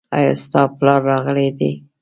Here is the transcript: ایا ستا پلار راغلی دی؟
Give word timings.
ایا 0.15 0.33
ستا 0.43 0.61
پلار 0.77 1.01
راغلی 1.09 1.49
دی؟ 1.57 1.71